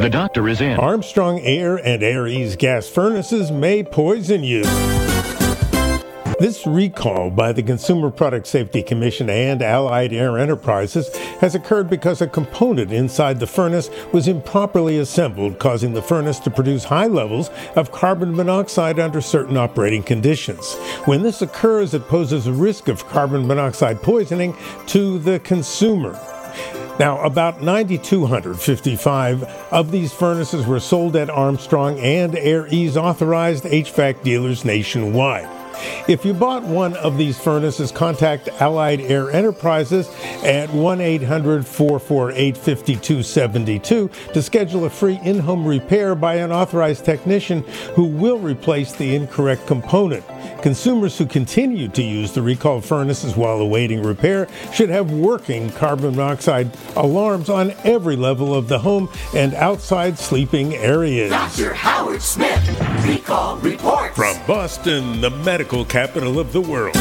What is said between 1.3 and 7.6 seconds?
Air and Ease gas furnaces may poison you. This recall by